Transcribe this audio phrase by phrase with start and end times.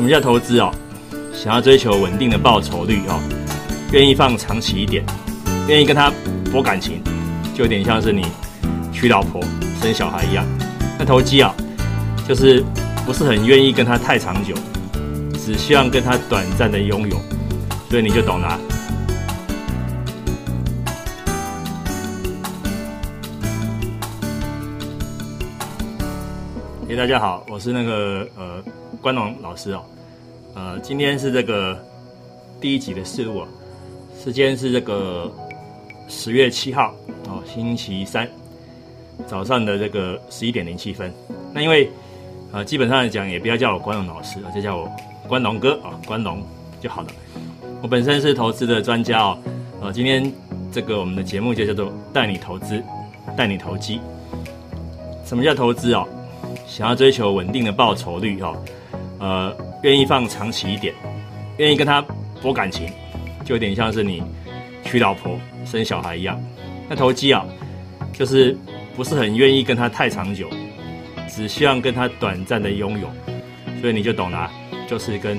[0.00, 0.72] 什么叫投资啊？
[1.34, 3.20] 想要追求稳定的报酬率哦，
[3.92, 5.04] 愿意放长期一点，
[5.68, 6.10] 愿意跟他
[6.50, 7.02] 博感情，
[7.54, 8.24] 就有点像是你
[8.90, 9.42] 娶老婆
[9.78, 10.42] 生小孩一样。
[10.98, 11.54] 那投机啊，
[12.26, 12.64] 就是
[13.04, 14.54] 不是很愿意跟他太长久，
[15.34, 17.20] 只希望跟他短暂的拥有，
[17.90, 18.58] 所以你就懂了。
[27.00, 28.62] 大家好，我是那个呃
[29.00, 29.82] 关龙老师哦。
[30.54, 31.74] 呃，今天是这个
[32.60, 33.48] 第一集的试录啊，
[34.22, 35.32] 时间是这个
[36.08, 36.94] 十月七号
[37.26, 38.28] 哦，星期三
[39.26, 41.10] 早上的这个十一点零七分。
[41.54, 41.90] 那因为
[42.52, 44.86] 呃，基本上来讲，也不要叫我关龙老师，就叫我
[45.26, 46.42] 关龙哥啊，关龙
[46.82, 47.08] 就好了。
[47.80, 49.38] 我本身是投资的专家哦，
[49.80, 50.30] 呃，今天
[50.70, 52.82] 这个我们的节目就叫做带你投资，
[53.34, 54.02] 带你投机。
[55.24, 56.06] 什么叫投资哦？
[56.70, 58.64] 想要追求稳定的报酬率哦，
[59.18, 59.56] 呃。
[59.82, 60.94] 愿意放长期一点，
[61.56, 62.04] 愿意跟他
[62.42, 62.86] 博感情，
[63.46, 64.22] 就有点像是你
[64.84, 66.38] 娶老婆生小孩一样。
[66.86, 67.46] 那投机啊，
[68.12, 68.54] 就是
[68.94, 70.50] 不是很愿意跟他太长久，
[71.26, 73.10] 只希望跟他短暂的拥有。
[73.80, 74.50] 所以你就懂了，
[74.86, 75.38] 就是跟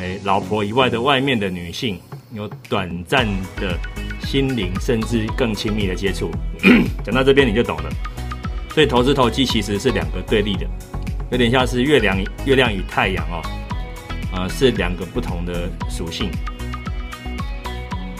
[0.00, 2.00] 诶老婆以外的外面的女性
[2.34, 3.24] 有短暂
[3.60, 3.78] 的
[4.26, 6.32] 心灵甚至更亲密的接触。
[7.06, 7.88] 讲到这边你就懂了。
[8.78, 10.64] 所以投资投机其实是两个对立的，
[11.32, 13.42] 有点像是月亮月亮与太阳哦。
[14.32, 16.30] 啊，是两个不同的属性。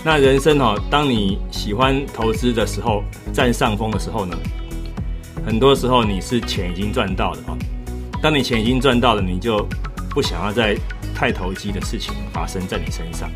[0.05, 4.37] 那人生哦，当你喜欢投资的时候，占上风的时候呢，
[5.47, 7.57] 很多时候你是钱已经赚到的啊。
[8.21, 9.65] 当你钱已经赚到了，你就
[10.11, 10.77] 不想要再
[11.15, 13.31] 太投机的事情发生在你身上。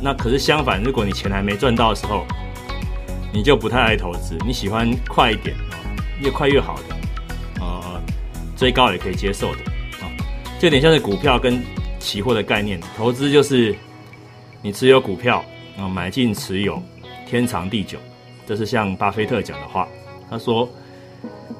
[0.00, 2.24] 那可是相反，如果你钱还没赚到的时候，
[3.34, 5.54] 你就不太爱投资，你喜欢快一点，
[6.22, 6.96] 越快越好的，
[7.60, 8.00] 呃，
[8.56, 9.58] 追高也可以接受的。
[10.58, 11.60] 就有点像是股票跟
[11.98, 13.74] 期货的概念，投资就是
[14.62, 15.44] 你持有股票
[15.76, 16.80] 啊，买进持有，
[17.26, 17.98] 天长地久，
[18.46, 19.88] 这是像巴菲特讲的话。
[20.30, 20.66] 他说：“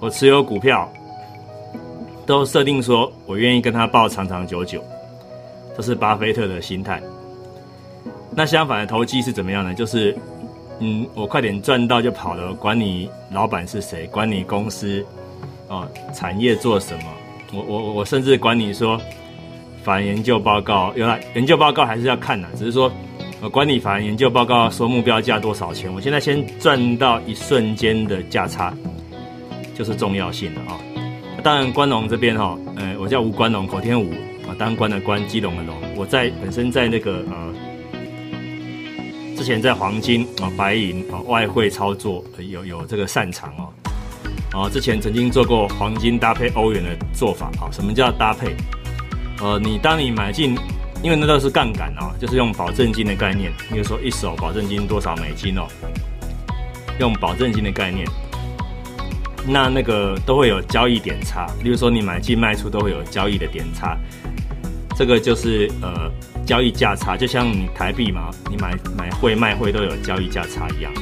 [0.00, 0.90] 我持有股票，
[2.24, 4.82] 都设定说我愿意跟他报长长久久，
[5.76, 7.02] 这是巴菲特的心态。
[8.30, 9.74] 那相反的投机是怎么样呢？
[9.74, 10.16] 就是
[10.80, 15.04] 嗯，我快点赚到就跑了，管你老板是谁，管你公司
[15.68, 17.04] 哦产业做什么。”
[17.54, 18.98] 我我我甚至管你说，
[19.84, 22.90] 法人研究报告原来研究报告还是要看的，只是说，
[23.42, 28.72] 我管你法人研究报告说目标价多少钱，我现在先赚到一瞬间的价差，
[29.74, 30.80] 就是重要性的啊。
[31.42, 34.10] 当然关龙这边哈，呃，我叫吴关龙，口天吴
[34.48, 35.76] 啊，当官的官，基隆的龙。
[35.94, 37.52] 我在本身在那个呃，
[39.42, 43.69] 之前在黄金啊、白银啊、外汇操作有有这个擅长哦。
[44.54, 47.66] 哦，之前曾经做过黄金搭配欧元的做法啊。
[47.72, 48.54] 什么叫搭配？
[49.41, 50.56] 呃，你当你买进，
[51.02, 53.50] 因为那都是杠杆哦，就是用保证金的概念。
[53.69, 55.66] 比如说一手保证金多少美金哦，
[57.00, 58.06] 用保证金的概念，
[59.44, 61.48] 那那个都会有交易点差。
[61.64, 63.98] 例如说你买进卖出都会有交易的点差，
[64.97, 66.08] 这个就是呃
[66.52, 70.92] 交易价差，就像你台币嘛，你买买汇卖汇都有交易价差一样。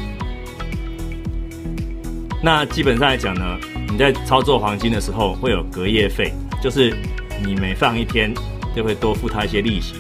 [2.41, 3.59] 那基本上来讲呢，
[3.91, 6.97] 你在操作黄金的时候会有隔夜费，就是
[7.45, 8.33] 你每放一天
[8.77, 9.97] 就会多付他一些利息，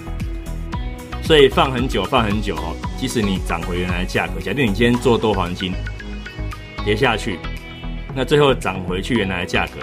[1.21, 5.73] 所以放很久放很久哦，即使你涨回原来的价格，假定你今天做多黄金
[6.85, 7.41] 跌下去，
[8.15, 9.81] 那最后涨回去原来的价格，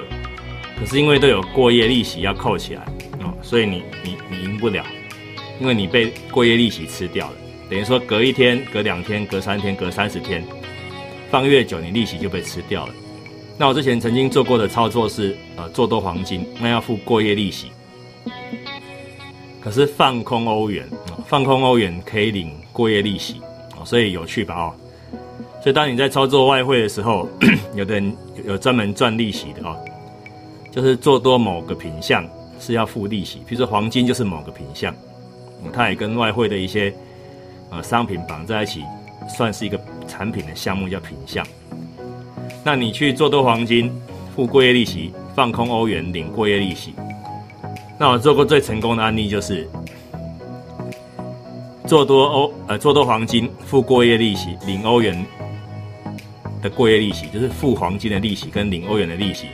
[0.80, 2.84] 可是因为都有过夜利息要扣起来
[3.20, 4.82] 哦，所以你你你赢不了，
[5.60, 7.36] 因为你被过夜利息吃掉了，
[7.70, 10.44] 等于说隔一天、隔两天、隔三天、隔三十天。
[11.30, 12.94] 放越久，你利息就被吃掉了。
[13.58, 17.68] 那我之前曾经做过的操作是，呃，做多黄金，那要付过夜利息。
[19.60, 20.88] 可是放空欧元，
[21.26, 23.42] 放空欧元可以领过夜利息，
[23.84, 24.56] 所以有趣吧？
[24.56, 24.74] 哦，
[25.62, 27.28] 所以当你在操作外汇的时候，
[27.76, 28.16] 有的人
[28.46, 29.76] 有专门赚利息的哦，
[30.72, 32.26] 就是做多某个品相
[32.62, 34.96] 是要付利息，比如说黄金就是某个品项
[35.74, 36.94] 它也跟外汇的一些
[37.70, 38.84] 呃商品绑在一起。
[39.30, 39.78] 算是一个
[40.08, 41.46] 产品的项目，叫品相。
[42.64, 43.92] 那你去做多黄金，
[44.34, 46.94] 付过夜利息；放空欧元，领过夜利息。
[48.00, 49.68] 那我做过最成功的案例就是，
[51.86, 55.26] 做多欧呃做多黄金，付过夜利息，领欧元
[56.62, 59.48] 的过夜利息，就是付黄金的利息跟领欧元的利息。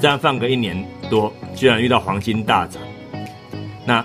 [0.00, 2.82] 这样放个一年多，居然遇到黄金大涨，
[3.86, 4.04] 那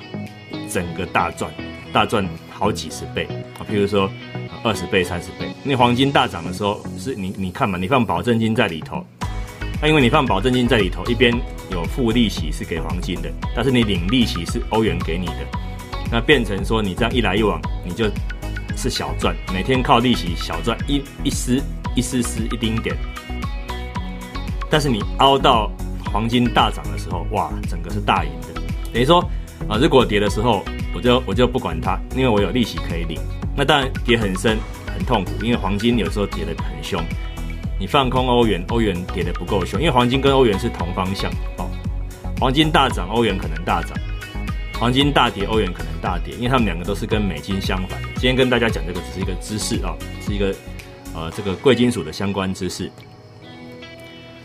[0.74, 1.52] 整个大赚，
[1.94, 3.28] 大赚好几十倍
[3.60, 3.62] 啊！
[3.70, 4.10] 譬如说。
[4.66, 9.06] 二十倍、三十倍，那黄金大涨的时候，是你你看嘛，你放保证金在里头，
[9.82, 11.38] 那因为你放保证金在里头，一边
[11.70, 15.46] 有付利息是给黄金的，但是你领利息是欧元给你的，
[16.10, 18.10] 那变成说你这样一来一往，你就
[18.78, 21.62] 是小赚，每天靠利息小赚一一丝
[21.94, 22.96] 一丝丝一丁点，
[24.70, 25.70] 但是你凹到
[26.06, 28.62] 黄金大涨的时候，哇，整个是大赢的。
[28.94, 29.22] 等于说
[29.70, 30.64] 啊，如果跌的时候，
[30.94, 33.20] 我就我就不管它，因为我有利息可以领。
[33.56, 34.58] 那当然跌很深
[34.94, 37.02] 很痛苦，因为黄金有时候跌得很凶。
[37.80, 41.70] 你放空欧元，欧元跌得不够凶，因为黄金跟欧元是同方向哦。
[42.40, 43.98] 黄金大涨，欧元可能大涨；
[44.80, 48.08] 黄金大跌，欧元可能大跌，因为他们两个都是跟美金相反的。
[48.16, 50.54] 今天跟大家讲这个只是一个知识啊，是一个
[51.16, 52.92] 呃这个贵金属的相关知识。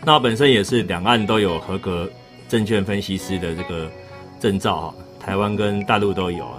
[0.05, 2.11] 那本身也是两岸都有合格
[2.49, 3.91] 证券分析师的这个
[4.41, 4.95] 证照啊，
[5.29, 6.59] 台湾跟大陆都有啊。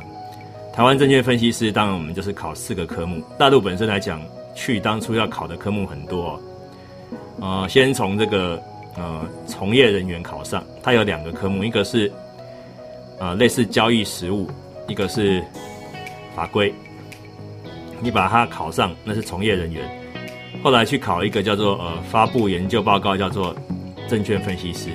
[0.71, 4.21] 台湾证券分析师当然我们就是考四个科目，大陆本身来讲
[4.53, 6.39] 去当初要考的科目很多哦。
[7.41, 8.61] 呃，先从这个
[8.95, 12.11] 呃从业人员考上，它有两个科目，一个是
[13.17, 14.47] 呃类似交易实务，
[14.87, 15.43] 一个是
[16.35, 16.71] 法规。
[17.99, 19.83] 你把它考上，那是从业人员。
[20.61, 23.55] 后来去考一个叫做呃发布研究报告，叫做
[24.07, 24.91] 证券分析师。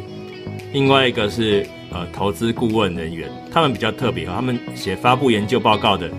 [0.72, 6.11] 另外一个是呃投资顾问人员，他们比较特别，他们写发布研究报告的，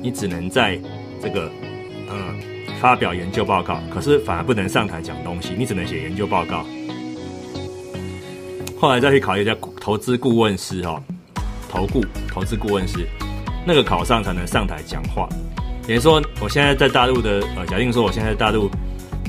[0.00, 0.80] 你只能在
[1.20, 1.50] 这个
[2.08, 2.16] 呃。
[2.80, 6.66] 发表研究报告，可是反而不能上台讲东西，你只能写研究报告。
[8.78, 11.02] 后来再去考一个叫投资顾问师哦，
[11.66, 13.06] 投顾投资顾问师，
[13.66, 15.26] 那个考上才能上台讲话。
[15.86, 18.68] 等于说，我现在在大陆的呃，假定说我现在在大陆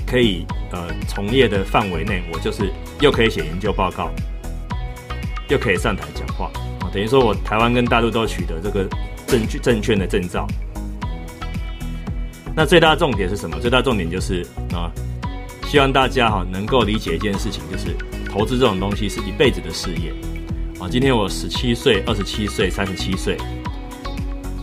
[0.06, 2.70] 可以呃从业的范围内，我就是
[3.00, 4.12] 又可以写研究报告，
[5.50, 6.90] 又可以上台讲话啊。
[6.94, 8.88] 等于说我台湾跟大陆都取得这个
[9.28, 10.48] 证据证券的证照。
[12.56, 13.60] 那最大重点是什么？
[13.60, 14.90] 最大重点就是啊，
[15.68, 17.96] 希望大家哈能够理解一件事情，就是
[18.30, 20.14] 投资这种东西是一辈子的事业
[20.80, 20.88] 啊。
[20.90, 23.36] 今天我十七岁、二十七岁、三十七岁、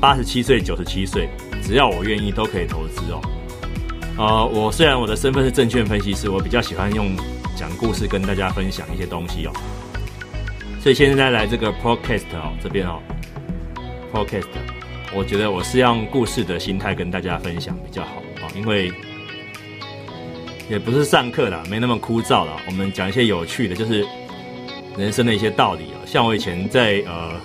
[0.01, 1.29] 八十七岁、九十七岁，
[1.63, 3.21] 只要我愿意，都可以投资哦。
[4.17, 7.15] 呃，我虽然我的身份是证券分析师，我比较喜欢用
[7.55, 9.53] 讲故事跟大家分享一些东西哦。
[10.83, 13.01] 所以现在来这个 podcast 哦这边哦
[14.13, 14.49] ，podcast。
[15.15, 18.93] 我觉得我是用故事的心态跟大家分享比较好啊，因为
[20.69, 22.57] 也不是上课啦，没那么枯燥了。
[22.67, 24.05] 我们讲一些有趣的，就是
[24.97, 26.03] 人生的一些道理啊。
[26.05, 27.41] 像我以前在呃，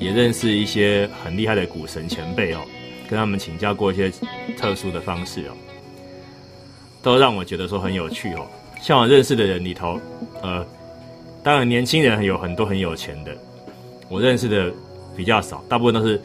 [0.00, 2.62] 也认识一些很厉害的股神前辈哦，
[3.08, 4.10] 跟他们请教过一些
[4.58, 5.52] 特殊的方式哦，
[7.00, 8.44] 都让我觉得说很有趣哦。
[8.82, 10.00] 像我认识的人里头，
[10.42, 10.66] 呃，
[11.44, 13.30] 当然年轻人有很多很有钱的，
[14.08, 14.72] 我认识的
[15.16, 16.20] 比较少，大部分都是。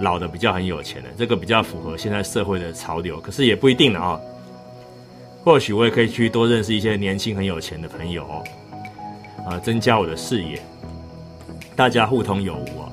[0.00, 4.20] 老的比较很有钱的，这个比较符合现在社会的潮流，可是也不一定了啊。
[5.42, 8.44] 或许我也可以去多认识一些年轻很有钱的朋友哦，
[9.44, 10.62] 啊，增加我的视野。
[11.74, 12.92] 大家互通有无啊。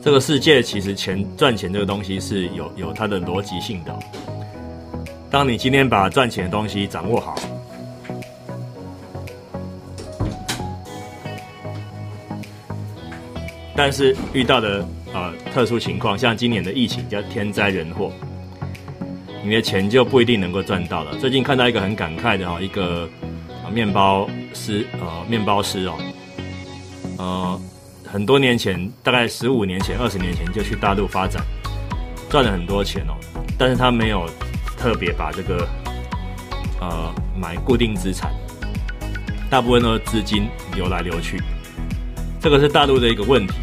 [0.00, 3.92] 这个世界其实钱赚钱这个东西是有有它的逻辑性的。
[5.28, 7.34] 当你今天把赚钱的东西掌握好，
[13.76, 14.86] 但是遇到的。
[15.14, 18.12] 呃，特殊情况像今年的疫情叫天灾人祸，
[19.42, 21.16] 你的钱就不一定能够赚到了。
[21.16, 23.08] 最近看到一个很感慨的哈，一个
[23.72, 25.94] 面包师呃，面包师哦，
[27.16, 27.60] 呃，
[28.04, 31.42] 很多年前，大概十五年前、二十年前就去大陆发展，
[32.28, 33.14] 赚了很多钱哦，
[33.56, 34.28] 但是他没有
[34.76, 35.66] 特别把这个
[36.80, 38.34] 呃买固定资产，
[39.48, 41.40] 大部分都是资金流来流去，
[42.38, 43.54] 这个是大陆的一个问题。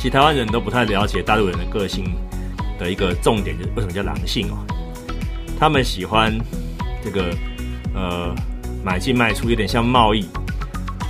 [0.00, 2.10] 其实台湾人都不太了解大陆人的个性
[2.78, 4.56] 的一个重点，就是为什么叫狼性哦？
[5.58, 6.34] 他们喜欢
[7.04, 7.30] 这个
[7.94, 8.34] 呃
[8.82, 10.26] 买进卖出，有点像贸易，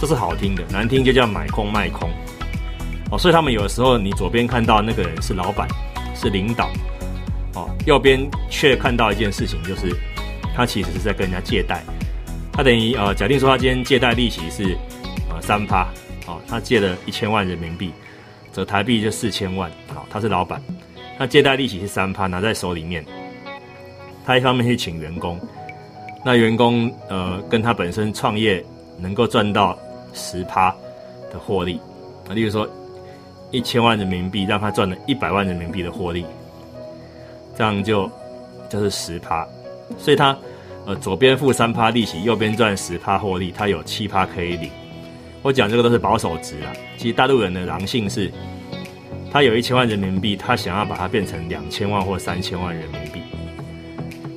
[0.00, 2.10] 这是好听的，难听就叫买空卖空
[3.12, 3.16] 哦。
[3.16, 5.68] 所以他们有的时候，你左边看到那个人是老板，
[6.16, 6.68] 是领导
[7.54, 9.96] 哦，右边却看到一件事情，就是
[10.56, 11.80] 他其实是在跟人家借贷。
[12.52, 14.76] 他等于呃，假定说他今天借贷利息是
[15.28, 15.84] 呃三趴，
[16.26, 17.92] 哦，他借了一千万人民币。
[18.52, 20.60] 折台币就四千万，好，他是老板，
[21.18, 23.04] 那借贷利息是三趴，拿在手里面。
[24.26, 25.40] 他一方面去请员工，
[26.24, 28.64] 那员工呃跟他本身创业
[28.98, 29.76] 能够赚到
[30.12, 30.74] 十趴
[31.32, 31.80] 的获利，
[32.28, 32.68] 啊，例如说
[33.50, 36.24] 一千万人民币让他赚了一百万人民币的获利，
[37.56, 38.10] 这样就
[38.68, 39.46] 就是十趴，
[39.98, 40.36] 所以他
[40.86, 44.70] 呃左边付三趴利息，右边赚十趴获利，他有七趴可以领。
[45.42, 46.72] 我讲这个都是保守值啊。
[46.96, 48.30] 其实大陆人的狼性是，
[49.32, 53.20] 他有一千万人民币，他想要把它变成两千万或三千万人民币。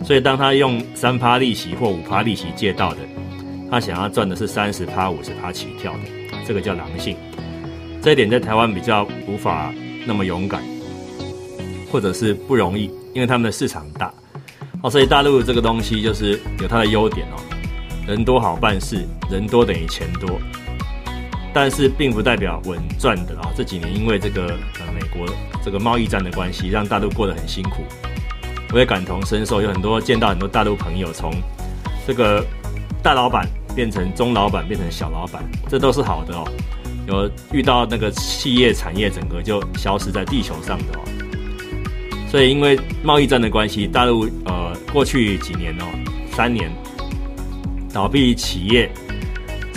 [0.06, 3.00] 所以当他用三趴利息或五趴利息借到的，
[3.72, 6.00] 他想要赚的是三十趴、五十趴起跳的，
[6.46, 7.16] 这个叫狼性。
[8.02, 9.74] 这一点在台湾比较无法
[10.06, 10.62] 那么勇敢，
[11.90, 14.14] 或者是不容易，因为他们的市场大
[14.82, 14.90] 哦。
[14.90, 17.40] 所以大陆这个东西就是有它的优点哦，
[18.06, 20.38] 人多好办事，人多等于钱多，
[21.54, 23.52] 但是并不代表稳赚的啊。
[23.56, 25.26] 这几年因为这个呃美国
[25.64, 27.84] 这个贸易战的关系，让大陆过得很辛苦，
[28.74, 31.32] 我也感同身受，有很多见到很多大陆朋友从
[32.08, 32.44] 这个
[33.02, 36.44] 大老板变成中老板，变成小老板，这都是好的哦。
[37.06, 41.04] 有遇到那个企业产业整个就消失在地球上的哦，
[42.32, 45.86] 所以因为贸易战的关系，大陆呃过去几年哦
[46.32, 46.72] 三年
[47.92, 48.90] 倒闭企业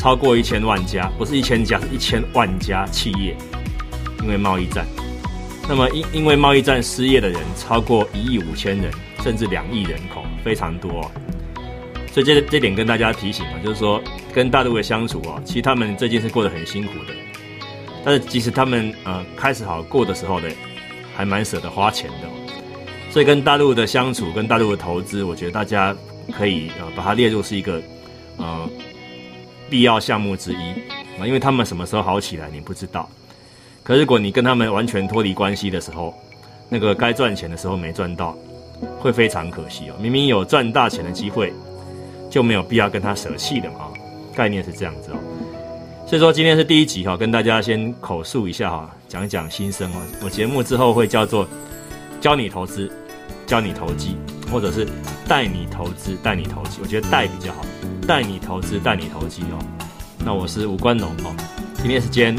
[0.06, 3.36] 超过一千万家，不是一千家，是一千万家企业，
[4.22, 4.86] 因为贸易战。
[5.68, 8.88] 那么因因为贸易战失业的人超过一亿五千人，
[9.24, 11.10] 甚至两亿人口，非常多。
[12.12, 14.00] 所以这这点跟大家提醒啊，就是说
[14.32, 17.12] 跟大陆的相处啊，其实他们最近是过得很辛苦的。
[18.04, 20.48] 但是即使他们呃开始好过的时候呢，
[21.16, 22.28] 还蛮舍得花钱的。
[23.10, 25.92] 所以跟大陆的相处，跟大陆的投资，我觉得大家
[26.32, 27.82] 可以呃把它列入是一个
[28.36, 28.70] 呃
[29.70, 30.70] 必要项目之一
[31.18, 33.08] 啊，因为他们什么时候好起来你不知道。
[33.82, 36.14] 可如果你跟他们完全脱离关系的时候，
[36.68, 38.36] 那个该赚钱的时候没赚到，
[38.98, 39.94] 会非常可惜哦。
[40.00, 41.52] 明明有赚大钱的机会。
[42.28, 43.88] 就没有必要跟他舍弃的嘛，
[44.34, 45.16] 概念是这样子哦。
[46.06, 50.02] 所以说今天是第一集哈，跟大家先口述一下哈，讲一讲心声哦。
[50.22, 51.48] 我节目之后会叫做
[52.20, 52.90] 教你投资，
[53.46, 54.16] 教你投机，
[54.50, 54.86] 或者是
[55.28, 56.78] 带你投资，带你投机。
[56.82, 57.64] 我觉得带比较好，
[58.06, 59.58] 带你投资，带你投机哦。
[60.24, 61.34] 那我是吴冠农哦，
[61.76, 62.36] 今天时间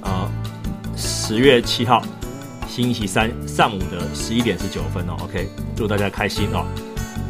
[0.00, 0.30] 啊
[0.96, 2.02] 十月七号
[2.68, 5.16] 星期三上午的十一点十九分哦。
[5.20, 6.64] OK，祝大家开心哦，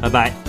[0.00, 0.45] 拜拜。